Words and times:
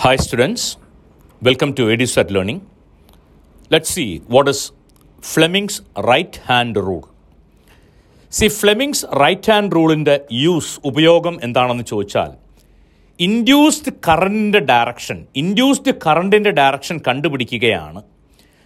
Hi, 0.00 0.16
students. 0.16 0.62
Welcome 1.42 1.72
to 1.74 1.82
EduSat 1.86 2.30
Learning. 2.30 2.60
Let's 3.70 3.90
see 3.90 4.22
what 4.26 4.48
is 4.48 4.60
Fleming's 5.22 5.76
right 6.04 6.36
hand 6.48 6.76
rule. 6.80 7.04
See 8.32 8.46
Fleming's 8.56 9.04
right 9.20 9.50
hand 9.50 9.74
റൂളിന്റെ 9.76 10.14
use 10.40 10.72
ഉപയോഗം 10.84 11.34
എന്താണെന്ന് 11.42 11.84
ചോദിച്ചാൽ 11.84 12.30
induced 13.20 13.92
കറണ്ടിന്റെ 14.06 14.60
direction 14.68 15.18
induced 15.42 15.94
കറണ്ടിന്റെ 16.04 16.52
direction 16.60 16.98
കണ്ടുപിടിക്കുകയാണ് 17.08 18.00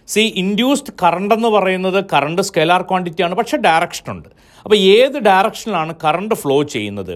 C 0.07 0.25
induced 0.43 0.95
current 1.03 1.35
എന്ന് 1.37 1.51
പറയുന്നത് 1.57 1.99
current 2.13 2.41
scalar 2.49 2.83
ക്വാണ്ടിറ്റിയാണ് 2.91 3.37
പക്ഷേ 3.41 3.59
direction 3.67 4.09
ഉണ്ട് 4.15 4.29
അപ്പോൾ 4.65 4.77
ഏത് 4.95 5.17
ഡയറക്ഷനിലാണ് 5.29 5.95
കറണ്ട് 6.05 6.35
ഫ്ലോ 6.43 6.57
ചെയ്യുന്നത് 6.75 7.13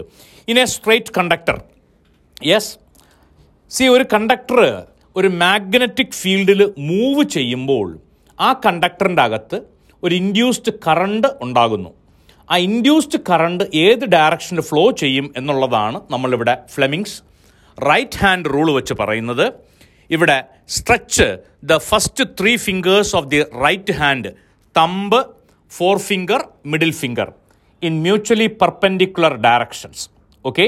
in 0.48 0.58
a 0.64 0.66
straight 0.76 1.14
conductor 1.18 1.58
yes 2.42 2.72
see 3.70 3.84
ഒരു 3.94 4.04
കണ്ടക്ടർ 4.12 4.60
ഒരു 5.16 5.28
മാഗ്നറ്റിക് 5.42 6.16
ഫീൽഡിൽ 6.20 6.60
മൂവ് 6.88 7.22
ചെയ്യുമ്പോൾ 7.34 7.88
ആ 8.38 8.48
കണ്ടക്ടറിന്റെ 8.64 9.22
അകത്ത് 9.28 9.58
ഒരു 10.02 10.14
ഇൻഡ്യൂസ്ഡ് 10.14 10.72
കറണ്ട് 10.86 11.28
ഉണ്ടാകുന്നു. 11.44 11.90
ആ 12.48 12.56
ഇൻഡ്യൂസ്ഡ് 12.66 13.18
കറണ്ട് 13.28 13.64
ഏത് 13.84 14.04
ഡയറക്ഷനിൽ 14.14 14.64
ഫ്ലോ 14.70 14.84
ചെയ്യും 15.02 15.26
എന്നുള്ളതാണ് 15.36 15.98
നമ്മളിവിടെ 16.10 16.54
ഫ്ലെമിങ്സ് 16.74 17.16
റൈറ്റ് 17.78 18.20
ഹാൻഡ് 18.22 18.50
റൂൾ 18.54 18.68
വെച്ച് 18.78 18.94
പറയുന്നത്. 19.00 19.46
ഇവിടെ 20.10 20.38
stretch 20.76 21.28
the 21.70 21.76
first 21.90 22.24
three 22.40 22.52
fingers 22.66 23.12
of 23.18 23.28
the 23.34 23.40
right 23.64 23.96
hand 24.00 24.30
thumb 24.76 25.20
forefinger 26.08 26.42
middle 26.72 26.92
finger 27.02 27.28
in 27.82 27.94
mutually 28.06 28.48
perpendicular 28.62 29.34
directions 29.46 30.04
okay 30.44 30.66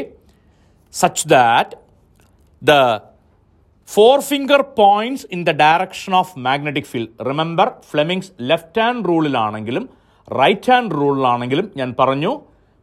such 0.95 1.27
that 1.29 1.77
the 2.63 2.83
finger 4.29 4.61
points 4.77 5.23
in 5.35 5.41
the 5.49 5.55
direction 5.63 6.13
of 6.15 6.27
magnetic 6.47 6.87
field. 6.91 7.11
Remember, 7.31 7.67
Fleming's 7.91 8.29
left 8.51 8.81
hand 8.83 9.09
റൂളിലാണെങ്കിലും 9.11 9.85
right 10.29 10.71
hand 10.73 10.95
റൂളിലാണെങ്കിലും 11.01 11.67
ഞാൻ 11.81 11.91
പറഞ്ഞു 12.01 12.33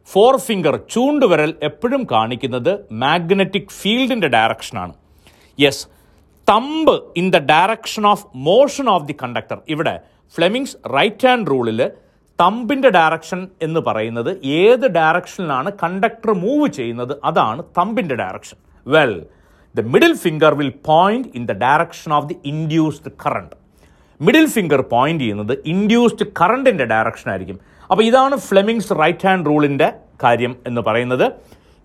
four 0.08 0.34
finger 0.46 0.74
ചൂണ്ടുവിരൽ 0.94 1.52
എപ്പോഴും 1.68 2.02
കാണിക്കുന്നത് 2.12 2.70
magnetic 3.04 3.72
ഫീൽഡിന്റെ 3.80 4.28
ഡയറക്ഷനാണ് 4.36 4.94
yes 5.58 5.82
thumb 6.48 6.94
in 7.22 7.26
the 7.36 7.40
direction 7.54 8.06
of 8.12 8.24
motion 8.48 8.86
of 8.94 9.06
the 9.10 9.16
conductor 9.22 9.58
ഇവിടെ 9.74 9.94
Fleming's 10.34 10.76
right 10.96 11.28
hand 11.28 11.50
റൂളിൽ 11.54 11.80
തമ്പിന്റെ 12.38 12.90
ഡയറക്ഷൻ 12.98 13.40
എന്ന് 13.66 13.80
പറയുന്നത് 13.88 14.30
ഏത് 14.62 14.86
ഡയറക്ഷനിലാണ് 14.98 15.70
കണ്ടക്ടർ 15.82 16.30
മൂവ് 16.44 16.68
ചെയ്യുന്നത്? 16.78 17.14
അതാണ് 17.30 17.60
തമ്പിന്റെ 17.78 18.16
direction 18.22 18.58
well 18.86 19.14
the 19.78 19.80
middle 19.92 20.14
finger 20.22 20.52
will 20.60 20.72
point 20.90 21.28
in 21.38 21.42
the 21.50 21.54
direction 21.64 22.12
of 22.18 22.26
the 22.30 22.36
induced 22.52 23.10
current 23.22 23.54
middle 24.20 24.46
finger 24.54 24.80
point 24.94 25.22
ചെയ്യുന്നത് 25.22 25.52
ഇൻഡ്യൂസ്ഡ് 25.72 26.24
കറണ്ടിന്റെ 26.40 26.86
ഡയറക്ഷൻ 26.92 27.28
ആയിരിക്കും. 27.32 27.58
അപ്പോൾ 27.90 28.04
ഇതാണ് 28.08 28.34
ഫ്ലെമിങ്സ് 28.48 28.92
റൈറ്റ് 29.02 29.26
ഹാൻഡ് 29.26 29.46
റൂളിന്റെ 29.50 29.88
കാര്യം 30.24 30.52
എന്ന് 30.68 30.80
പറയുന്നത്. 30.88 31.26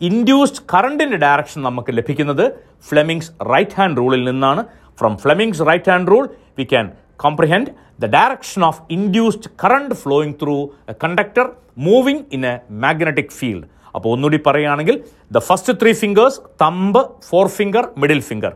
ഇൻഡ്യൂസ്ഡ് 0.01 0.63
കറണ്ടിന്റെ 0.73 1.17
ഡയറക്ഷൻ 1.25 1.59
നമുക്ക് 1.61 1.91
ലഭിക്കുന്നത് 1.97 2.45
ഫ്ലെമിങ്സ് 2.89 3.31
റൈറ്റ് 3.51 3.77
ഹാൻഡ് 3.77 3.97
റൂളിൽ 3.97 4.23
നിന്നാണ്. 4.29 4.63
From 4.99 5.13
Fleming's 5.23 5.63
right 5.69 5.91
hand 5.91 6.11
rule 6.13 6.25
we 6.57 6.65
can 6.73 6.87
comprehend 7.23 7.71
the 8.03 8.05
direction 8.17 8.63
of 8.69 8.81
induced 8.97 9.49
current 9.63 9.95
flowing 10.01 10.35
through 10.41 10.57
a 10.91 10.95
conductor 11.03 11.45
moving 11.87 12.23
in 12.37 12.43
a 12.45 12.55
magnetic 12.83 13.33
field 13.39 13.67
അപ്പോൾ 13.97 14.09
ഒന്നുകൂടി 14.15 14.39
പറയുകയാണെങ്കിൽ 14.47 14.95
the 15.37 15.41
first 15.49 15.75
three 15.81 15.91
fingers 16.01 16.39
thumb 16.63 17.01
forefinger 17.57 17.85
middle 18.03 18.21
finger 18.29 18.53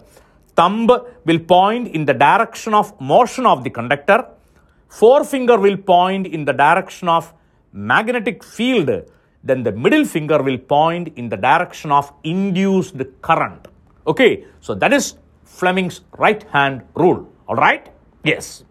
thumb 0.58 0.96
will 1.30 1.42
point 1.54 1.92
in 1.98 2.04
the 2.10 2.16
direction 2.26 2.74
of 2.82 2.92
motion 3.12 3.46
of 3.54 3.64
the 3.68 3.74
conductor 3.78 4.22
forefinger 5.32 5.58
will 5.68 5.80
point 5.94 6.30
in 6.38 6.44
the 6.50 6.54
direction 6.64 7.10
of 7.18 7.30
magnetic 7.74 8.46
field 8.56 8.98
then 9.44 9.64
the 9.64 9.72
middle 9.74 10.06
finger 10.06 10.42
will 10.44 10.58
point 10.58 11.14
in 11.16 11.30
the 11.30 11.38
direction 11.38 11.92
of 11.92 12.12
induced 12.24 12.96
current. 13.22 13.68
Okay, 14.06 14.46
so 14.60 14.76
that 14.76 14.94
is 14.94 15.16
Fleming's 15.46 16.02
right 16.18 16.44
hand 16.46 16.82
rule. 16.96 17.28
All 17.48 17.56
right? 17.56 17.90
Yes. 18.24 18.64